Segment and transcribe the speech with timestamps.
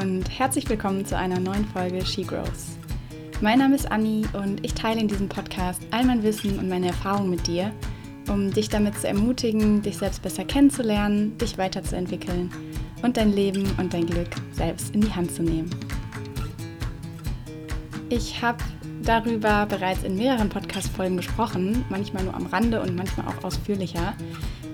[0.00, 2.78] und herzlich willkommen zu einer neuen Folge She Grows.
[3.42, 6.86] Mein Name ist Anni und ich teile in diesem Podcast all mein Wissen und meine
[6.86, 7.70] Erfahrungen mit dir,
[8.26, 12.50] um dich damit zu ermutigen, dich selbst besser kennenzulernen, dich weiterzuentwickeln
[13.02, 15.68] und dein Leben und dein Glück selbst in die Hand zu nehmen.
[18.08, 18.64] Ich habe
[19.02, 24.14] darüber bereits in mehreren Podcast-Folgen gesprochen, manchmal nur am Rande und manchmal auch ausführlicher,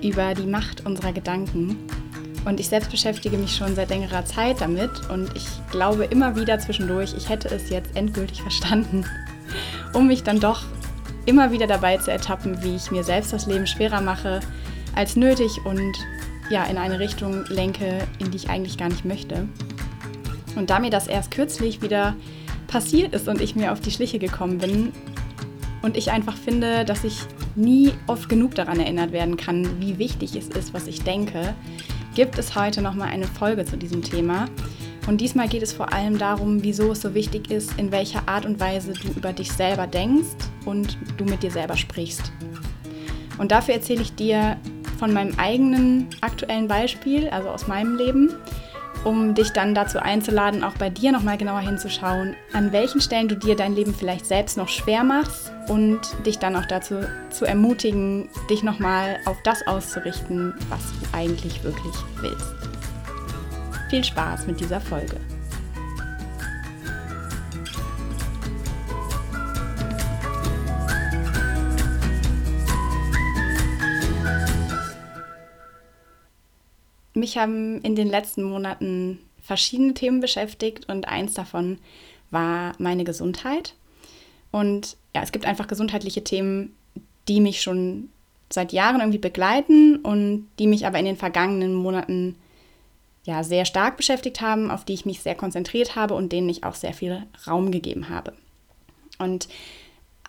[0.04, 1.78] über die Macht unserer Gedanken.
[2.46, 6.60] Und ich selbst beschäftige mich schon seit längerer Zeit damit und ich glaube immer wieder
[6.60, 9.04] zwischendurch, ich hätte es jetzt endgültig verstanden,
[9.92, 10.62] um mich dann doch
[11.26, 14.38] immer wieder dabei zu ertappen, wie ich mir selbst das Leben schwerer mache
[14.94, 15.92] als nötig und
[16.48, 19.48] ja, in eine Richtung lenke, in die ich eigentlich gar nicht möchte.
[20.54, 22.14] Und da mir das erst kürzlich wieder
[22.68, 24.92] passiert ist und ich mir auf die Schliche gekommen bin
[25.82, 27.22] und ich einfach finde, dass ich
[27.56, 31.56] nie oft genug daran erinnert werden kann, wie wichtig es ist, was ich denke,
[32.16, 34.46] gibt es heute nochmal eine Folge zu diesem Thema.
[35.06, 38.46] Und diesmal geht es vor allem darum, wieso es so wichtig ist, in welcher Art
[38.46, 42.32] und Weise du über dich selber denkst und du mit dir selber sprichst.
[43.36, 44.56] Und dafür erzähle ich dir
[44.98, 48.32] von meinem eigenen aktuellen Beispiel, also aus meinem Leben,
[49.06, 53.36] um dich dann dazu einzuladen, auch bei dir nochmal genauer hinzuschauen, an welchen Stellen du
[53.36, 56.96] dir dein Leben vielleicht selbst noch schwer machst und dich dann auch dazu
[57.30, 62.52] zu ermutigen, dich nochmal auf das auszurichten, was du eigentlich wirklich willst.
[63.90, 65.16] Viel Spaß mit dieser Folge.
[77.16, 81.78] Mich haben in den letzten Monaten verschiedene Themen beschäftigt und eins davon
[82.30, 83.74] war meine Gesundheit.
[84.50, 86.76] Und ja, es gibt einfach gesundheitliche Themen,
[87.26, 88.10] die mich schon
[88.50, 92.36] seit Jahren irgendwie begleiten und die mich aber in den vergangenen Monaten
[93.24, 96.64] ja sehr stark beschäftigt haben, auf die ich mich sehr konzentriert habe und denen ich
[96.64, 98.34] auch sehr viel Raum gegeben habe.
[99.18, 99.48] Und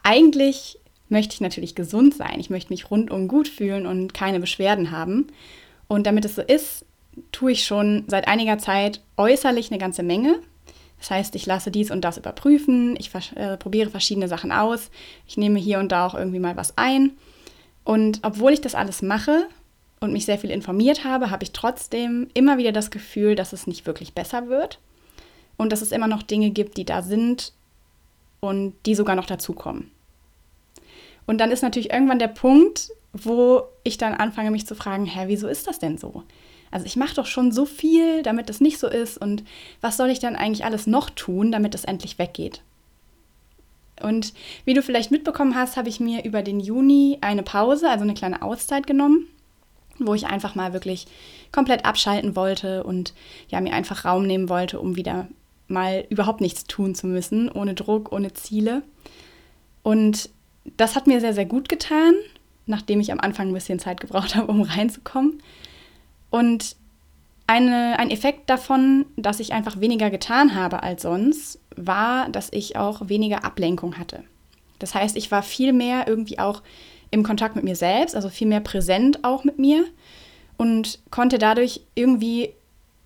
[0.04, 2.40] eigentlich möchte ich natürlich gesund sein.
[2.40, 5.28] Ich möchte mich rundum gut fühlen und keine Beschwerden haben.
[5.88, 6.86] Und damit es so ist,
[7.32, 10.40] tue ich schon seit einiger Zeit äußerlich eine ganze Menge.
[11.00, 14.90] Das heißt, ich lasse dies und das überprüfen, ich äh, probiere verschiedene Sachen aus,
[15.28, 17.12] ich nehme hier und da auch irgendwie mal was ein.
[17.84, 19.48] Und obwohl ich das alles mache
[20.00, 23.68] und mich sehr viel informiert habe, habe ich trotzdem immer wieder das Gefühl, dass es
[23.68, 24.80] nicht wirklich besser wird
[25.56, 27.54] und dass es immer noch Dinge gibt, die da sind
[28.40, 29.92] und die sogar noch dazukommen.
[31.28, 32.90] Und dann ist natürlich irgendwann der Punkt,
[33.26, 36.24] wo ich dann anfange, mich zu fragen, hä, wieso ist das denn so?
[36.72, 39.44] Also ich mache doch schon so viel, damit das nicht so ist und
[39.82, 42.62] was soll ich dann eigentlich alles noch tun, damit es endlich weggeht?
[44.02, 44.34] Und
[44.66, 48.14] wie du vielleicht mitbekommen hast, habe ich mir über den Juni eine Pause, also eine
[48.14, 49.28] kleine Auszeit genommen,
[49.98, 51.08] wo ich einfach mal wirklich
[51.52, 53.14] komplett abschalten wollte und
[53.50, 55.28] ja, mir einfach Raum nehmen wollte, um wieder
[55.68, 58.84] mal überhaupt nichts tun zu müssen, ohne Druck, ohne Ziele.
[59.84, 60.30] Und
[60.76, 62.14] das hat mir sehr, sehr gut getan,
[62.68, 65.42] nachdem ich am Anfang ein bisschen Zeit gebraucht habe, um reinzukommen.
[66.30, 66.76] Und
[67.48, 72.76] eine, ein Effekt davon, dass ich einfach weniger getan habe als sonst, war, dass ich
[72.76, 74.24] auch weniger Ablenkung hatte.
[74.80, 76.62] Das heißt, ich war viel mehr irgendwie auch
[77.10, 79.86] im Kontakt mit mir selbst, also viel mehr präsent auch mit mir
[80.58, 82.54] und konnte dadurch irgendwie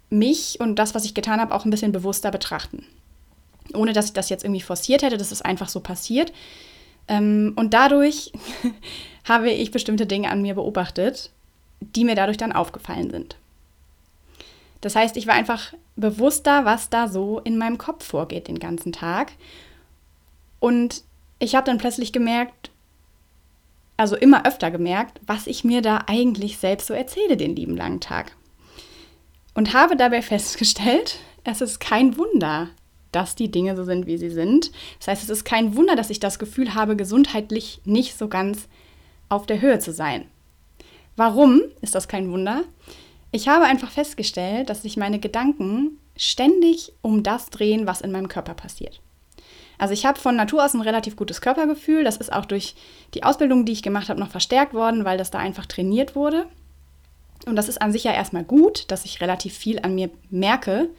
[0.10, 2.86] mich und das, was ich getan habe, auch ein bisschen bewusster betrachten.
[3.74, 6.34] Ohne dass ich das jetzt irgendwie forciert hätte, das ist einfach so passiert.
[7.08, 8.32] Ähm, und dadurch
[9.24, 11.32] habe ich bestimmte Dinge an mir beobachtet,
[11.80, 13.38] die mir dadurch dann aufgefallen sind.
[14.82, 18.92] Das heißt, ich war einfach bewusster, was da so in meinem Kopf vorgeht den ganzen
[18.92, 19.34] Tag.
[20.60, 21.04] Und
[21.40, 22.72] ich habe dann plötzlich gemerkt,
[23.98, 28.00] also immer öfter gemerkt, was ich mir da eigentlich selbst so erzähle den lieben langen
[28.00, 28.36] Tag.
[29.54, 32.70] Und habe dabei festgestellt, es ist kein Wunder,
[33.12, 34.72] dass die Dinge so sind, wie sie sind.
[35.00, 38.68] Das heißt, es ist kein Wunder, dass ich das Gefühl habe, gesundheitlich nicht so ganz
[39.30, 40.26] auf der Höhe zu sein.
[41.16, 42.64] Warum ist das kein Wunder?
[43.32, 48.28] Ich habe einfach festgestellt, dass sich meine Gedanken ständig um das drehen, was in meinem
[48.28, 49.02] Körper passiert.
[49.78, 52.04] Also ich habe von Natur aus ein relativ gutes Körpergefühl.
[52.04, 52.76] Das ist auch durch
[53.16, 56.46] die Ausbildung, die ich gemacht habe, noch verstärkt worden, weil das da einfach trainiert wurde.
[57.48, 60.90] Und das ist an sich ja erstmal gut, dass ich relativ viel an mir merke.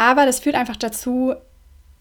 [0.00, 1.34] Aber das führt einfach dazu,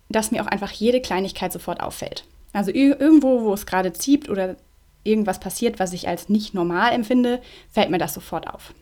[0.08, 2.24] dass mir auch einfach jede Kleinigkeit sofort auffällt.
[2.54, 4.56] Also irgendwo, wo es gerade zieht oder
[5.04, 8.74] irgendwas passiert, was ich als nicht normal empfinde, fällt mir das sofort auf.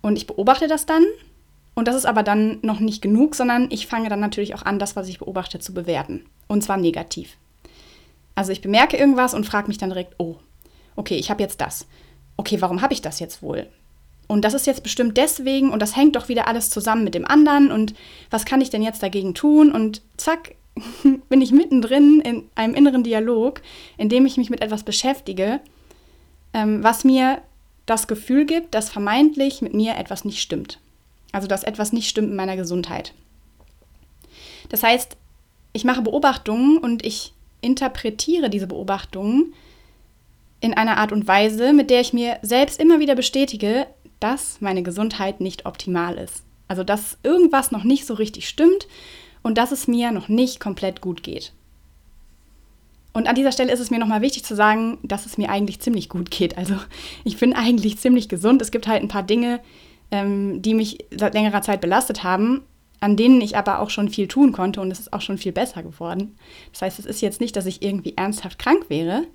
[0.00, 1.04] Und ich beobachte das dann.
[1.74, 4.78] Und das ist aber dann noch nicht genug, sondern ich fange dann natürlich auch an,
[4.78, 6.24] das, was ich beobachte, zu bewerten.
[6.48, 7.36] Und zwar negativ.
[8.34, 10.36] Also ich bemerke irgendwas und frage mich dann direkt, oh,
[10.96, 11.86] okay, ich habe jetzt das.
[12.38, 13.68] Okay, warum habe ich das jetzt wohl?
[14.30, 17.26] Und das ist jetzt bestimmt deswegen und das hängt doch wieder alles zusammen mit dem
[17.26, 17.94] anderen und
[18.30, 19.72] was kann ich denn jetzt dagegen tun?
[19.72, 20.54] Und zack,
[21.28, 23.60] bin ich mittendrin in einem inneren Dialog,
[23.98, 25.58] in dem ich mich mit etwas beschäftige,
[26.54, 27.42] ähm, was mir
[27.86, 30.78] das Gefühl gibt, dass vermeintlich mit mir etwas nicht stimmt.
[31.32, 33.12] Also dass etwas nicht stimmt in meiner Gesundheit.
[34.68, 35.16] Das heißt,
[35.72, 37.32] ich mache Beobachtungen und ich
[37.62, 39.54] interpretiere diese Beobachtungen
[40.60, 43.88] in einer Art und Weise, mit der ich mir selbst immer wieder bestätige,
[44.20, 46.44] dass meine Gesundheit nicht optimal ist.
[46.68, 48.86] Also dass irgendwas noch nicht so richtig stimmt
[49.42, 51.52] und dass es mir noch nicht komplett gut geht.
[53.12, 55.80] Und an dieser Stelle ist es mir nochmal wichtig zu sagen, dass es mir eigentlich
[55.80, 56.56] ziemlich gut geht.
[56.56, 56.76] Also
[57.24, 58.62] ich bin eigentlich ziemlich gesund.
[58.62, 59.60] Es gibt halt ein paar Dinge,
[60.10, 62.62] ähm, die mich seit längerer Zeit belastet haben,
[63.00, 65.52] an denen ich aber auch schon viel tun konnte und es ist auch schon viel
[65.52, 66.36] besser geworden.
[66.72, 69.26] Das heißt, es ist jetzt nicht, dass ich irgendwie ernsthaft krank wäre.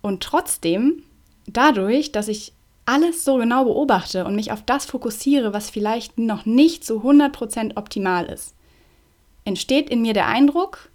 [0.00, 1.02] Und trotzdem,
[1.46, 2.52] dadurch, dass ich
[2.86, 7.76] alles so genau beobachte und mich auf das fokussiere, was vielleicht noch nicht zu 100%
[7.76, 8.54] optimal ist,
[9.44, 10.90] entsteht in mir der Eindruck,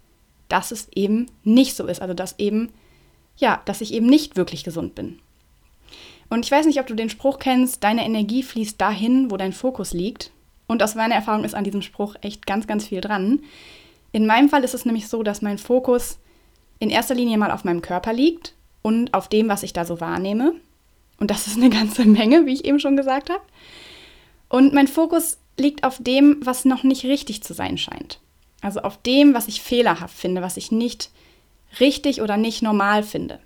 [0.48, 2.00] dass es eben nicht so ist.
[2.00, 2.72] Also dass eben,
[3.36, 5.18] ja, dass ich eben nicht wirklich gesund bin.
[6.28, 9.52] Und ich weiß nicht, ob du den Spruch kennst, deine Energie fließt dahin, wo dein
[9.52, 10.30] Fokus liegt.
[10.68, 13.40] Und aus meiner Erfahrung ist an diesem Spruch echt ganz, ganz viel dran.
[14.12, 16.18] In meinem Fall ist es nämlich so, dass mein Fokus
[16.78, 20.00] in erster Linie mal auf meinem Körper liegt und auf dem, was ich da so
[20.00, 20.54] wahrnehme.
[21.20, 23.42] Und das ist eine ganze Menge, wie ich eben schon gesagt habe.
[24.48, 28.18] Und mein Fokus liegt auf dem, was noch nicht richtig zu sein scheint.
[28.60, 31.10] Also auf dem, was ich fehlerhaft finde, was ich nicht
[31.78, 33.38] richtig oder nicht normal finde.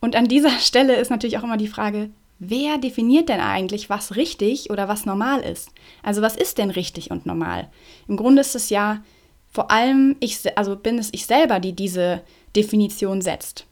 [0.00, 4.16] Und an dieser Stelle ist natürlich auch immer die Frage, wer definiert denn eigentlich, was
[4.16, 5.70] richtig oder was normal ist?
[6.02, 7.70] Also was ist denn richtig und normal?
[8.08, 9.02] Im Grunde ist es ja
[9.50, 12.22] vor allem, ich, also bin es ich selber, die diese
[12.56, 13.66] Definition setzt.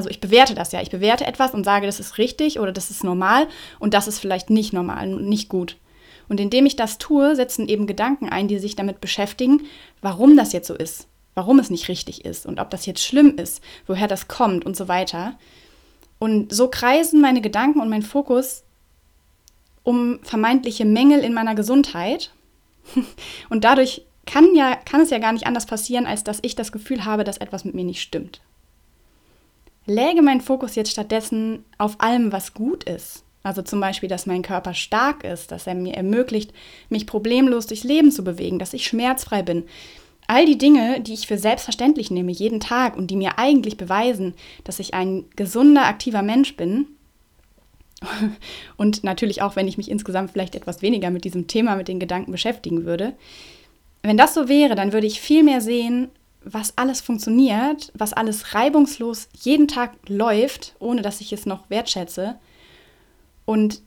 [0.00, 0.80] Also ich bewerte das ja.
[0.80, 3.48] Ich bewerte etwas und sage, das ist richtig oder das ist normal
[3.78, 5.76] und das ist vielleicht nicht normal und nicht gut.
[6.26, 9.62] Und indem ich das tue, setzen eben Gedanken ein, die sich damit beschäftigen,
[10.00, 13.36] warum das jetzt so ist, warum es nicht richtig ist und ob das jetzt schlimm
[13.36, 15.34] ist, woher das kommt und so weiter.
[16.18, 18.64] Und so kreisen meine Gedanken und mein Fokus
[19.82, 22.32] um vermeintliche Mängel in meiner Gesundheit.
[23.50, 26.72] Und dadurch kann, ja, kann es ja gar nicht anders passieren, als dass ich das
[26.72, 28.40] Gefühl habe, dass etwas mit mir nicht stimmt.
[29.86, 34.42] Läge mein Fokus jetzt stattdessen auf allem, was gut ist, also zum Beispiel, dass mein
[34.42, 36.52] Körper stark ist, dass er mir ermöglicht,
[36.90, 39.64] mich problemlos durchs Leben zu bewegen, dass ich schmerzfrei bin.
[40.26, 44.34] All die Dinge, die ich für selbstverständlich nehme, jeden Tag und die mir eigentlich beweisen,
[44.64, 46.86] dass ich ein gesunder, aktiver Mensch bin.
[48.76, 52.00] Und natürlich auch, wenn ich mich insgesamt vielleicht etwas weniger mit diesem Thema, mit den
[52.00, 53.14] Gedanken beschäftigen würde.
[54.02, 56.08] Wenn das so wäre, dann würde ich viel mehr sehen,
[56.44, 62.38] was alles funktioniert, was alles reibungslos jeden Tag läuft, ohne dass ich es noch wertschätze
[63.44, 63.82] und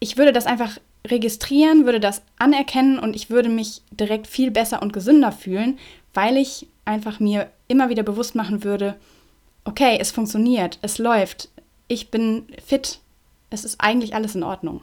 [0.00, 4.82] ich würde das einfach registrieren, würde das anerkennen und ich würde mich direkt viel besser
[4.82, 5.78] und gesünder fühlen,
[6.12, 8.96] weil ich einfach mir immer wieder bewusst machen würde,
[9.64, 11.48] okay, es funktioniert, es läuft,
[11.88, 13.00] ich bin fit,
[13.50, 14.80] es ist eigentlich alles in Ordnung.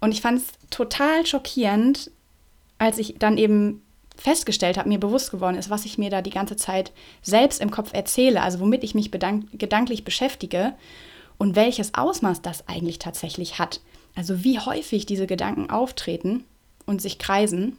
[0.00, 2.10] Und ich fand es total schockierend,
[2.78, 3.82] als ich dann eben
[4.20, 7.70] festgestellt habe, mir bewusst geworden ist, was ich mir da die ganze Zeit selbst im
[7.70, 10.74] Kopf erzähle, also womit ich mich gedanklich beschäftige
[11.38, 13.80] und welches Ausmaß das eigentlich tatsächlich hat.
[14.14, 16.44] Also wie häufig diese Gedanken auftreten
[16.84, 17.78] und sich kreisen.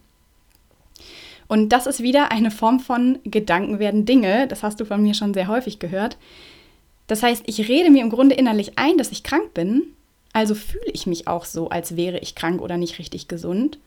[1.47, 4.47] Und das ist wieder eine Form von Gedanken werden Dinge.
[4.47, 6.17] Das hast du von mir schon sehr häufig gehört.
[7.07, 9.83] Das heißt, ich rede mir im Grunde innerlich ein, dass ich krank bin.
[10.33, 13.77] Also fühle ich mich auch so, als wäre ich krank oder nicht richtig gesund.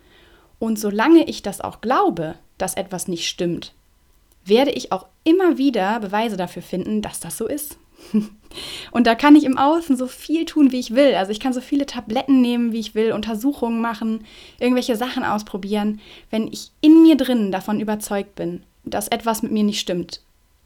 [0.64, 3.74] Und solange ich das auch glaube, dass etwas nicht stimmt,
[4.46, 7.76] werde ich auch immer wieder Beweise dafür finden, dass das so ist.
[8.90, 11.16] Und da kann ich im Außen so viel tun, wie ich will.
[11.16, 14.24] Also ich kann so viele Tabletten nehmen, wie ich will, Untersuchungen machen,
[14.58, 16.00] irgendwelche Sachen ausprobieren.
[16.30, 20.22] Wenn ich in mir drin davon überzeugt bin, dass etwas mit mir nicht stimmt,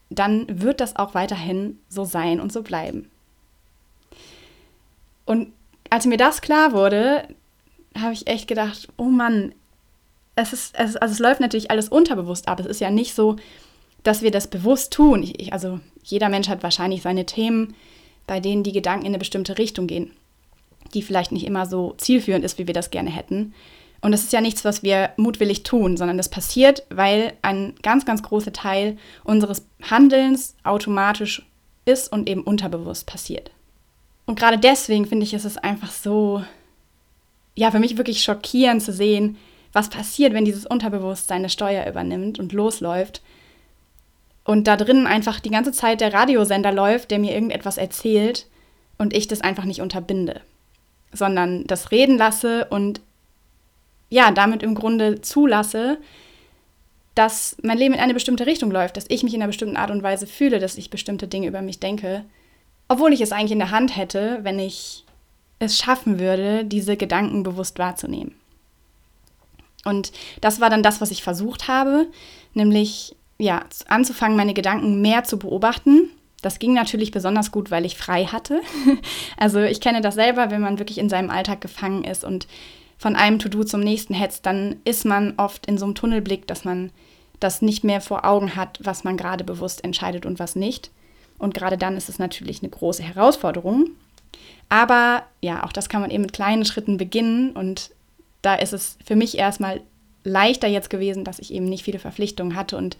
[0.09, 3.11] dann wird das auch weiterhin so sein und so bleiben.
[5.25, 5.51] Und
[5.89, 7.27] als mir das klar wurde,
[7.97, 9.53] habe ich echt gedacht, oh Mann,
[10.41, 12.59] es ist, es, also es läuft natürlich alles unterbewusst ab.
[12.59, 13.35] Es ist ja nicht so,
[14.03, 15.23] dass wir das bewusst tun.
[15.23, 17.75] Ich, ich, also jeder Mensch hat wahrscheinlich seine Themen,
[18.27, 20.11] bei denen die Gedanken in eine bestimmte Richtung gehen,
[20.93, 23.53] die vielleicht nicht immer so zielführend ist, wie wir das gerne hätten.
[24.01, 28.05] Und das ist ja nichts, was wir mutwillig tun, sondern das passiert, weil ein ganz,
[28.05, 31.45] ganz großer Teil unseres Handelns automatisch
[31.83, 33.51] ist und eben unterbewusst passiert.
[34.25, 36.43] Und gerade deswegen finde ich, ist es einfach so,
[37.55, 39.37] ja, für mich wirklich schockierend zu sehen,
[39.73, 43.21] was passiert, wenn dieses Unterbewusstsein eine Steuer übernimmt und losläuft
[44.43, 48.47] und da drin einfach die ganze Zeit der Radiosender läuft, der mir irgendetwas erzählt
[48.97, 50.41] und ich das einfach nicht unterbinde.
[51.11, 53.01] sondern das reden lasse und
[54.09, 55.97] ja, damit im Grunde zulasse,
[57.15, 59.91] dass mein Leben in eine bestimmte Richtung läuft, dass ich mich in einer bestimmten Art
[59.91, 62.25] und Weise fühle, dass ich bestimmte Dinge über mich denke,
[62.87, 65.03] obwohl ich es eigentlich in der Hand hätte, wenn ich
[65.59, 68.38] es schaffen würde, diese Gedanken bewusst wahrzunehmen.
[69.85, 72.07] Und das war dann das, was ich versucht habe,
[72.53, 76.09] nämlich ja, anzufangen, meine Gedanken mehr zu beobachten.
[76.41, 78.61] Das ging natürlich besonders gut, weil ich frei hatte.
[79.37, 82.47] Also ich kenne das selber, wenn man wirklich in seinem Alltag gefangen ist und
[82.97, 86.65] von einem To-Do zum nächsten hetzt, dann ist man oft in so einem Tunnelblick, dass
[86.65, 86.91] man
[87.39, 90.91] das nicht mehr vor Augen hat, was man gerade bewusst entscheidet und was nicht.
[91.37, 93.91] Und gerade dann ist es natürlich eine große Herausforderung.
[94.67, 97.51] Aber ja, auch das kann man eben mit kleinen Schritten beginnen.
[97.51, 97.91] Und
[98.41, 99.81] da ist es für mich erstmal
[100.23, 102.97] leichter jetzt gewesen, dass ich eben nicht viele Verpflichtungen hatte und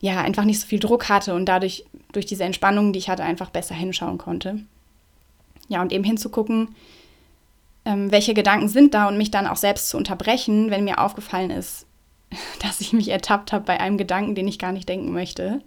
[0.00, 3.22] ja, einfach nicht so viel Druck hatte und dadurch durch diese Entspannung, die ich hatte,
[3.22, 4.60] einfach besser hinschauen konnte.
[5.68, 6.74] Ja, und eben hinzugucken,
[7.84, 11.50] ähm, welche Gedanken sind da und mich dann auch selbst zu unterbrechen, wenn mir aufgefallen
[11.50, 11.86] ist,
[12.62, 15.62] dass ich mich ertappt habe bei einem Gedanken, den ich gar nicht denken möchte.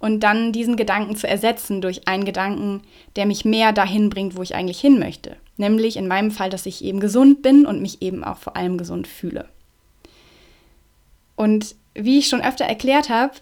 [0.00, 2.82] Und dann diesen Gedanken zu ersetzen durch einen Gedanken,
[3.16, 5.36] der mich mehr dahin bringt, wo ich eigentlich hin möchte.
[5.56, 8.78] Nämlich in meinem Fall, dass ich eben gesund bin und mich eben auch vor allem
[8.78, 9.48] gesund fühle.
[11.34, 13.34] Und wie ich schon öfter erklärt habe,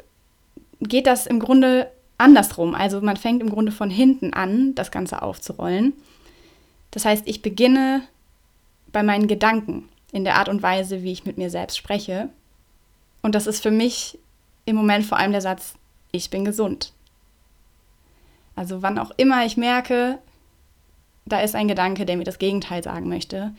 [0.80, 2.74] geht das im Grunde andersrum.
[2.74, 5.92] Also man fängt im Grunde von hinten an, das Ganze aufzurollen.
[6.90, 8.02] Das heißt, ich beginne
[8.92, 12.30] bei meinen Gedanken in der Art und Weise, wie ich mit mir selbst spreche.
[13.22, 14.18] Und das ist für mich
[14.64, 15.74] im Moment vor allem der Satz,
[16.12, 16.92] ich bin gesund.
[18.54, 20.18] Also wann auch immer ich merke,
[21.26, 23.54] da ist ein Gedanke, der mir das Gegenteil sagen möchte,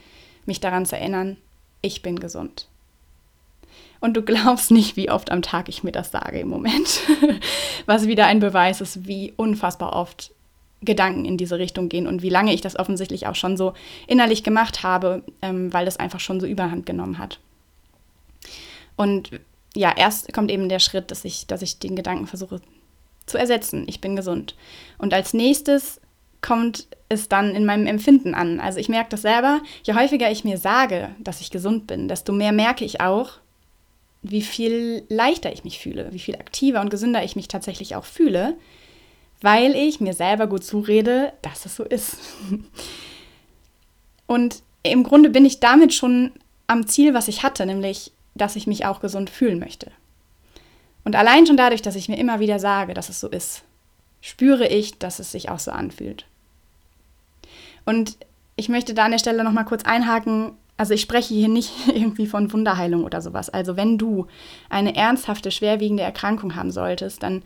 [0.46, 1.38] mich daran zu erinnern,
[1.82, 2.68] ich bin gesund.
[4.00, 7.02] Und du glaubst nicht, wie oft am Tag ich mir das sage im Moment.
[7.86, 10.32] Was wieder ein Beweis ist, wie unfassbar oft
[10.82, 13.74] Gedanken in diese Richtung gehen und wie lange ich das offensichtlich auch schon so
[14.06, 17.40] innerlich gemacht habe, ähm, weil das einfach schon so überhand genommen hat.
[18.96, 19.32] Und
[19.78, 22.62] ja, erst kommt eben der Schritt, dass ich, dass ich den Gedanken versuche
[23.26, 23.86] zu ersetzen.
[23.88, 24.56] Ich bin gesund.
[24.98, 26.02] Und als nächstes
[26.42, 28.60] kommt es dann in meinem Empfinden an.
[28.60, 32.34] Also ich merke das selber, je häufiger ich mir sage, dass ich gesund bin, desto
[32.34, 33.32] mehr merke ich auch,
[34.24, 38.06] wie viel leichter ich mich fühle, wie viel aktiver und gesünder ich mich tatsächlich auch
[38.06, 38.56] fühle,
[39.42, 42.18] weil ich mir selber gut zurede, dass es so ist.
[44.26, 46.32] Und im Grunde bin ich damit schon
[46.66, 49.92] am Ziel, was ich hatte, nämlich, dass ich mich auch gesund fühlen möchte.
[51.04, 53.64] Und allein schon dadurch, dass ich mir immer wieder sage, dass es so ist,
[54.22, 56.26] spüre ich, dass es sich auch so anfühlt.
[57.86, 58.18] Und
[58.58, 60.52] ich möchte da an der Stelle nochmal kurz einhaken.
[60.76, 63.50] Also ich spreche hier nicht irgendwie von Wunderheilung oder sowas.
[63.50, 64.28] Also wenn du
[64.70, 67.44] eine ernsthafte, schwerwiegende Erkrankung haben solltest, dann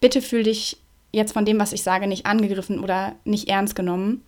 [0.00, 0.78] bitte fühl dich
[1.12, 4.22] jetzt von dem, was ich sage, nicht angegriffen oder nicht ernst genommen.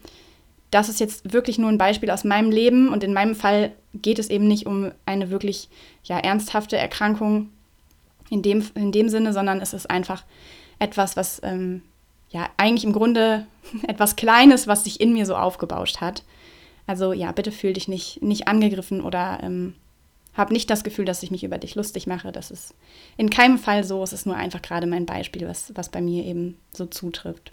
[0.77, 4.19] Das ist jetzt wirklich nur ein Beispiel aus meinem Leben und in meinem Fall geht
[4.19, 5.71] es eben nicht um eine wirklich
[6.05, 7.49] ja, ernsthafte Erkrankung
[8.29, 10.25] in dem, in dem Sinne, sondern es ist einfach
[10.79, 11.81] etwas, was ähm,
[12.29, 13.47] ja eigentlich im Grunde
[13.89, 16.25] etwas Kleines, was sich in mir so aufgebauscht hat.
[16.87, 19.77] Also ja, bitte fühl dich nicht, nicht angegriffen oder ähm,
[20.35, 22.33] habe nicht das Gefühl, dass ich mich über dich lustig mache.
[22.33, 22.75] Das ist
[23.17, 24.03] in keinem Fall so.
[24.03, 27.53] Es ist nur einfach gerade mein Beispiel, was, was bei mir eben so zutrifft.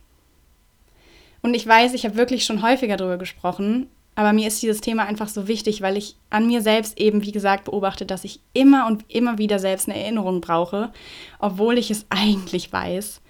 [1.44, 5.06] Und ich weiß, ich habe wirklich schon häufiger darüber gesprochen, aber mir ist dieses Thema
[5.06, 8.88] einfach so wichtig, weil ich an mir selbst eben, wie gesagt, beobachte, dass ich immer
[8.88, 10.94] und immer wieder selbst eine Erinnerung brauche,
[11.40, 13.22] obwohl ich es eigentlich weiß.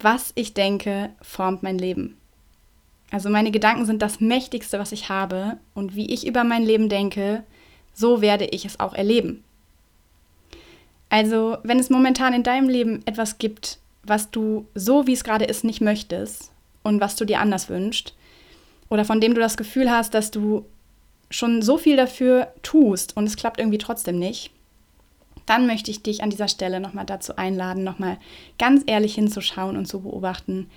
[0.00, 2.16] Was ich denke, formt mein Leben.
[3.10, 5.58] Also meine Gedanken sind das Mächtigste, was ich habe.
[5.74, 7.44] Und wie ich über mein Leben denke,
[7.94, 9.44] so werde ich es auch erleben.
[11.08, 15.46] Also, wenn es momentan in deinem Leben etwas gibt, was du so, wie es gerade
[15.46, 18.14] ist, nicht möchtest und was du dir anders wünschst,
[18.88, 20.64] oder von dem du das Gefühl hast, dass du
[21.30, 24.50] schon so viel dafür tust und es klappt irgendwie trotzdem nicht,
[25.44, 28.18] dann möchte ich dich an dieser Stelle nochmal dazu einladen, nochmal
[28.58, 30.70] ganz ehrlich hinzuschauen und zu beobachten,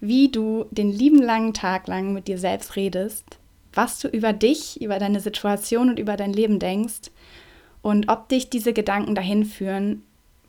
[0.00, 3.38] wie du den lieben langen Tag lang mit dir selbst redest
[3.78, 7.10] was du über dich, über deine Situation und über dein Leben denkst
[7.80, 10.02] und ob dich diese Gedanken dahin führen,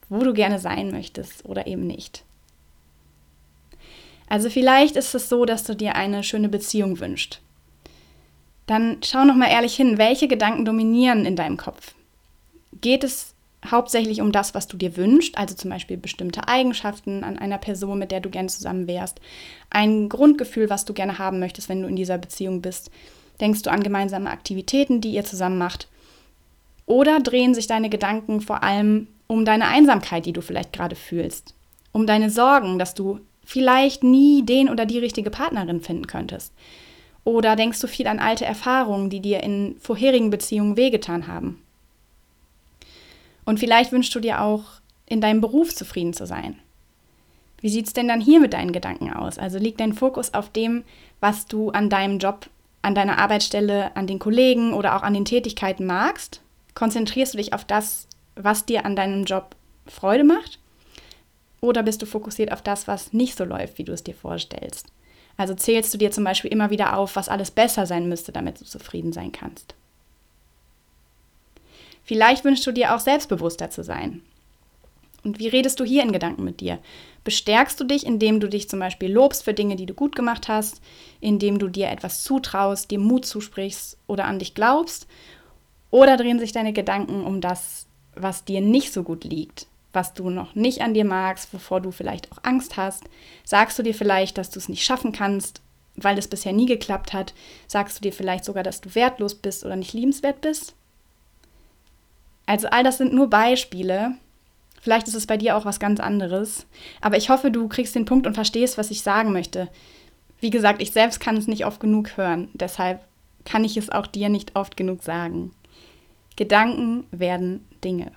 [0.10, 2.24] wo du gerne sein möchtest oder eben nicht.
[4.30, 7.42] Also vielleicht ist es so, dass du dir eine schöne Beziehung wünschst.
[8.68, 11.96] Dann schau noch mal ehrlich hin, welche Gedanken dominieren in deinem Kopf.
[12.82, 13.34] Geht es
[13.66, 17.98] hauptsächlich um das, was du dir wünschst, also zum Beispiel bestimmte Eigenschaften an einer Person,
[17.98, 19.20] mit der du gerne zusammen wärst,
[19.72, 22.92] ein Grundgefühl, was du gerne haben möchtest, wenn du in dieser Beziehung bist.
[23.42, 25.88] Denkst du an gemeinsame Aktivitäten, die ihr zusammen macht?
[26.86, 31.54] Oder drehen sich deine Gedanken vor allem um deine Einsamkeit, die du vielleicht gerade fühlst?
[31.92, 33.20] Um deine Sorgen, dass du
[33.50, 36.54] vielleicht nie den oder die richtige Partnerin finden könntest?
[37.24, 41.60] Oder denkst du viel an alte Erfahrungen, die dir in vorherigen Beziehungen wehgetan haben?
[43.46, 44.66] Und vielleicht wünschst du dir auch,
[45.08, 46.60] in deinem Beruf zufrieden zu sein.
[47.60, 49.40] Wie sieht es denn dann hier mit deinen Gedanken aus?
[49.40, 50.84] Also liegt dein Fokus auf dem,
[51.20, 52.48] was du an deinem Job,
[52.84, 56.42] an deiner Arbeitsstelle, an den Kollegen oder auch an den Tätigkeiten magst?
[56.76, 59.56] Konzentrierst du dich auf das, was dir an deinem Job
[59.88, 60.60] Freude macht?
[61.62, 64.88] Oder bist du fokussiert auf das, was nicht so läuft, wie du es dir vorstellst?
[65.38, 68.60] Also zählst du dir zum Beispiel immer wieder auf, was alles besser sein müsste, damit
[68.60, 69.74] du zufrieden sein kannst.
[72.04, 74.22] Vielleicht wünschst du dir auch selbstbewusster zu sein.
[75.24, 76.80] Und wie redest du hier in Gedanken mit dir?
[77.24, 80.48] Bestärkst du dich, indem du dich zum Beispiel lobst für Dinge, die du gut gemacht
[80.48, 80.82] hast,
[81.20, 85.08] indem du dir etwas zutraust, dir Mut zusprichst oder an dich glaubst?
[85.92, 90.30] Oder drehen sich deine Gedanken um das, was dir nicht so gut liegt, was du
[90.30, 93.04] noch nicht an dir magst, wovor du vielleicht auch Angst hast?
[93.44, 95.62] Sagst du dir vielleicht, dass du es nicht schaffen kannst,
[95.96, 97.34] weil es bisher nie geklappt hat?
[97.68, 100.76] Sagst du dir vielleicht sogar, dass du wertlos bist oder nicht liebenswert bist?
[102.46, 104.16] Also all das sind nur Beispiele,
[104.82, 106.66] Vielleicht ist es bei dir auch was ganz anderes.
[107.02, 109.68] Aber ich hoffe, du kriegst den Punkt und verstehst, was ich sagen möchte.
[110.40, 112.50] Wie gesagt, ich selbst kann es nicht oft genug hören.
[112.54, 113.02] Deshalb
[113.44, 115.52] kann ich es auch dir nicht oft genug sagen.
[116.38, 118.12] Gedanken werden Dinge.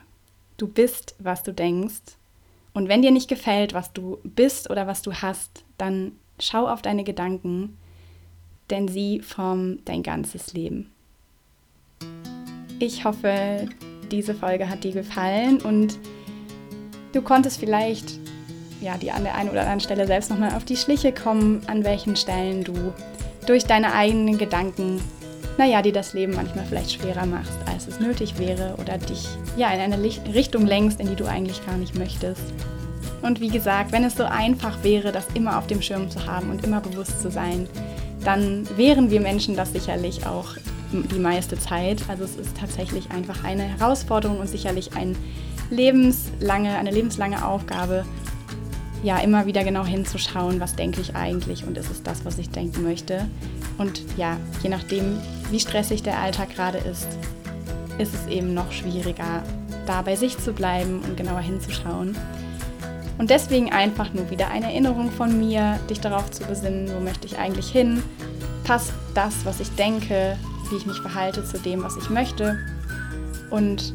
[0.62, 2.16] Du bist, was du denkst.
[2.72, 6.82] Und wenn dir nicht gefällt, was du bist oder was du hast, dann schau auf
[6.82, 7.76] deine Gedanken,
[8.70, 10.92] denn sie formen dein ganzes Leben.
[12.78, 13.66] Ich hoffe,
[14.12, 15.98] diese Folge hat dir gefallen und
[17.12, 18.18] Du konntest vielleicht
[18.80, 21.84] ja, die an der einen oder anderen Stelle selbst nochmal auf die Schliche kommen, an
[21.84, 22.92] welchen Stellen du
[23.46, 25.00] durch deine eigenen Gedanken,
[25.58, 27.58] naja, dir das Leben manchmal vielleicht schwerer machst,
[28.02, 31.96] nötig wäre oder dich ja in eine Richtung lenkst, in die du eigentlich gar nicht
[31.96, 32.42] möchtest.
[33.22, 36.50] Und wie gesagt, wenn es so einfach wäre, das immer auf dem Schirm zu haben
[36.50, 37.68] und immer bewusst zu sein,
[38.24, 40.56] dann wären wir Menschen das sicherlich auch
[40.92, 42.02] die meiste Zeit.
[42.08, 45.16] Also es ist tatsächlich einfach eine Herausforderung und sicherlich ein
[45.70, 48.04] lebenslange, eine lebenslange Aufgabe,
[49.02, 52.50] ja, immer wieder genau hinzuschauen, was denke ich eigentlich und ist es das, was ich
[52.50, 53.26] denken möchte.
[53.78, 55.18] Und ja, je nachdem,
[55.50, 57.08] wie stressig der Alltag gerade ist,
[57.98, 59.42] ist es eben noch schwieriger,
[59.86, 62.16] da bei sich zu bleiben und genauer hinzuschauen.
[63.18, 67.26] Und deswegen einfach nur wieder eine Erinnerung von mir, dich darauf zu besinnen, wo möchte
[67.26, 68.02] ich eigentlich hin?
[68.64, 70.36] Passt das, was ich denke,
[70.70, 72.58] wie ich mich verhalte, zu dem, was ich möchte?
[73.50, 73.94] Und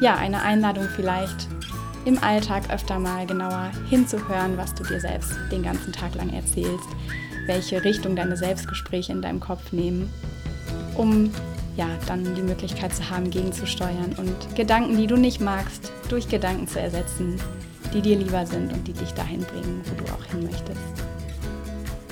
[0.00, 1.48] ja, eine Einladung vielleicht
[2.04, 6.86] im Alltag öfter mal genauer hinzuhören, was du dir selbst den ganzen Tag lang erzählst,
[7.46, 10.12] welche Richtung deine Selbstgespräche in deinem Kopf nehmen,
[10.96, 11.32] um
[11.76, 16.66] ja, dann die Möglichkeit zu haben, gegenzusteuern und Gedanken, die du nicht magst, durch Gedanken
[16.66, 17.38] zu ersetzen,
[17.92, 20.80] die dir lieber sind und die dich dahin bringen, wo du auch hin möchtest.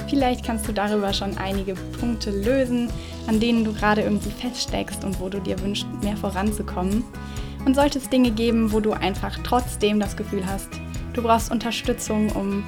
[0.08, 2.90] Vielleicht kannst du darüber schon einige Punkte lösen,
[3.26, 7.04] an denen du gerade irgendwie feststeckst und wo du dir wünschst, mehr voranzukommen.
[7.64, 10.68] Und sollte es Dinge geben, wo du einfach trotzdem das Gefühl hast,
[11.14, 12.64] du brauchst Unterstützung, um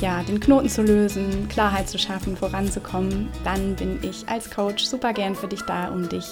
[0.00, 5.12] ja, den Knoten zu lösen, Klarheit zu schaffen, voranzukommen, dann bin ich als Coach super
[5.12, 6.26] gern für dich da, um dich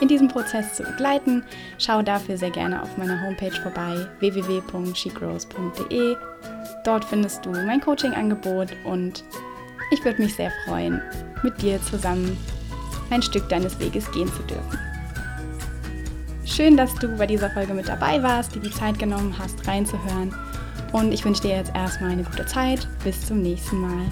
[0.00, 1.42] in diesem Prozess zu begleiten.
[1.78, 6.16] Schau dafür sehr gerne auf meiner Homepage vorbei www.shegrows.de.
[6.84, 9.24] Dort findest du mein Coaching-Angebot und
[9.90, 11.02] ich würde mich sehr freuen,
[11.42, 12.36] mit dir zusammen
[13.10, 14.78] ein Stück deines Weges gehen zu dürfen.
[16.44, 20.34] Schön, dass du bei dieser Folge mit dabei warst, dir die Zeit genommen hast, reinzuhören.
[20.92, 22.88] Und ich wünsche dir jetzt erstmal eine gute Zeit.
[23.04, 24.06] Bis zum nächsten Mal.